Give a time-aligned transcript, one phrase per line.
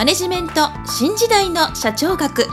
[0.00, 2.46] マネジメント新時代の社長学。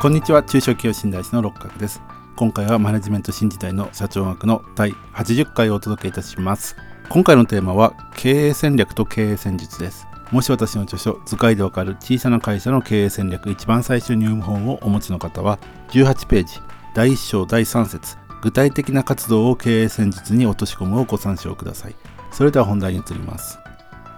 [0.00, 0.44] こんにちは。
[0.44, 2.00] 中小企業診断士の六角です。
[2.36, 6.76] 今回はマネジメント新時代の社長学の第80回をお届けいたします。
[7.08, 10.06] 今回のテーマは経営戦略と経営戦術です。
[10.30, 16.60] もし私の著書図解でわかる小さな会社の経営戦略一番最初に読む本をお持ちの方は18ページ
[16.94, 21.96] 第1章第3節具体的な活動を経営戦術に落とし込むをご参照ください。
[22.30, 23.58] それでは本題に移ります。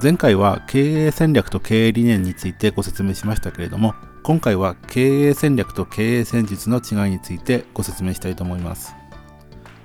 [0.03, 8.95] 前回は経営戦略と経営理念についてご説明しましたけれども今回は経営戦略と経営戦術の違いについてご説明したいと思います。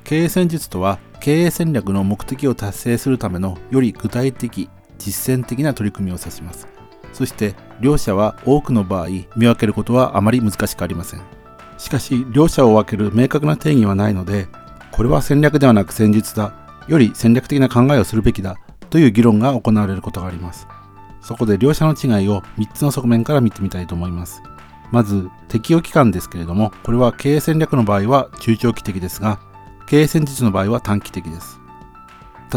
[0.05, 4.69] 経営戦術とは経営戦略の目的を達成するためのより具体的
[4.99, 6.65] 実践的な取り組みを指します。
[7.11, 11.21] そして両者は多くの場合見分けることはあまり難しくありません。
[11.77, 14.47] しかし両者を分ける明確な定義はないので
[14.93, 16.53] これは戦略ではなく戦術だ。
[16.87, 18.55] より戦略的な考えをするべきだ。
[18.89, 20.67] という議論が行われることがあります。
[21.21, 24.43] そこで両者の違いを3つの側面から見てみたいと思います。
[24.91, 29.39] まず適用期間ですけれどもこれは経営戦略の場合は中長期的ですが
[29.87, 31.59] 経営戦術の場合は短期的です。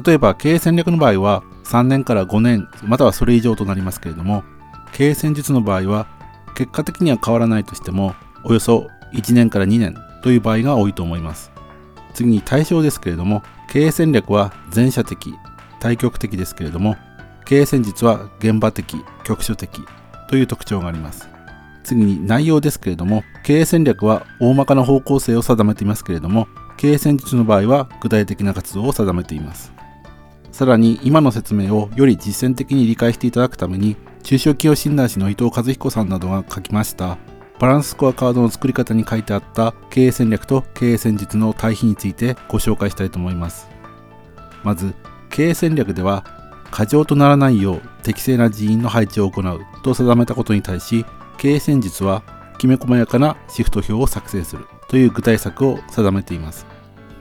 [0.05, 4.45] 例えば経営戦略の場合は3年から5年またはそれ以上となりますけれども
[4.93, 6.07] 経営戦術の場合は
[6.55, 11.51] 結果的には変わらないとしてもおよそ1年から2年という場合が多いと思います。
[12.15, 15.35] 次に対象ですけれども経営戦略は前者的
[15.81, 16.97] 対極的ですけれども
[17.45, 19.81] 経営戦術は現場的局所的
[20.29, 21.29] という特徴があります。
[21.83, 29.73] 次に内容ですけれども経営戦略は大まかな方向性を定めていますけれども経営戦術の場合は具体的な活動を定めています。
[30.53, 37.17] さらに今の説明をより実践的に理解していただくために中小企業診断士の伊藤和彦さんなどが書きました
[37.59, 43.69] バランススコアカードの作り方に書いてあった経営戦略と経営戦術の対比についてご紹介したいと思います。
[44.63, 44.95] まず
[45.39, 46.25] 経営戦略では
[46.73, 51.07] 過剰とならないよう適正な人員の配置を行うと定めたことに対し
[51.37, 52.25] 経営戦術は
[52.59, 56.67] きめ細やかなシフト表を作成するという具体策を定めています。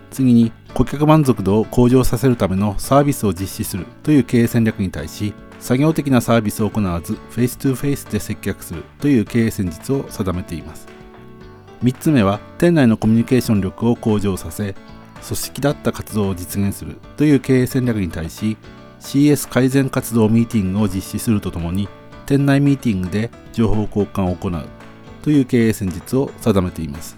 [0.10, 10.88] 次に顧客満足度を向上させるためのサービスを実施するという経営戦略に対し作業的なサービスを行わずフェイス2フェイスで接客するという経営戦術を定めています。
[11.84, 14.74] 3つ目は店内のコミュニケーション力を向上させ
[15.24, 18.58] 組織だった活動を実現するという経営戦略に対し
[19.00, 21.88] CS 改善活動ミーティングを実施するとともに
[22.26, 24.66] 店内ミーティングで情報交換を行う
[25.22, 27.18] という経営戦術を定めています。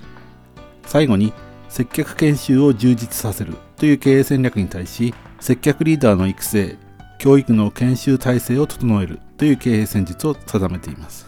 [0.85, 1.33] 最後に
[1.67, 6.77] 接客研修を充実させるという経営戦略に対し接客リーダーの育成
[7.19, 11.27] 教育の研修体制を整えるという経営戦術を定めています。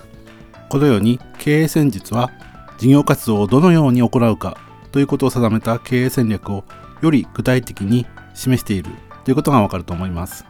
[0.69, 2.31] このように経営戦術は
[2.77, 4.57] 事業活動をどのように行うか
[4.91, 6.63] ということを定めた経営戦略を
[7.01, 8.91] より具体的に示している
[9.23, 10.45] ということがわかると思います。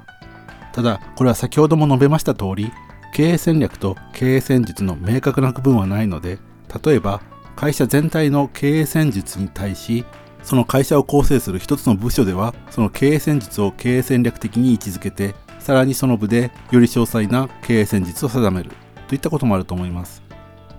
[0.73, 2.71] ただこれは先ほども述べました通り
[3.13, 6.39] 経営戦略と経営戦術の明確な区分はないので
[6.83, 7.21] 例えば
[7.55, 10.05] 会社全体の経営戦術に対し
[10.43, 18.71] その会社を構成する一つの部署ではその経営戦術を経営戦略的に位置づけてさらにその部でより詳細な経営戦術を定める
[19.07, 20.23] といったこともあると思います。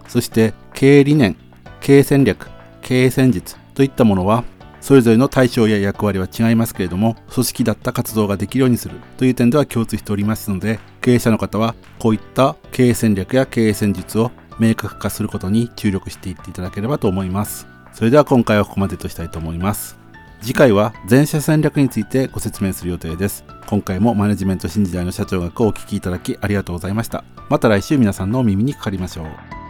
[0.08, 1.36] そして経営理念
[1.80, 2.48] 経営戦略
[2.82, 4.44] 経営戦術といったものは
[4.80, 17.66] それぞれの対象や役割は違いますけれども組織だった活動ができるようにするという点では共通しておりますので経営者の方はこういった経営戦略や経営戦術を明確化することに注力していっていただければと思います。
[17.92, 19.98] それでは今回はここまでとしたいと思います。
[20.40, 23.44] 次回は全社戦略についてご説明する予定です。
[23.66, 27.24] 今回もマネジメント新時代の社長学をお聞きいただきありがとうございました。
[27.48, 29.61] また来週皆さんのお耳にかかりましょう。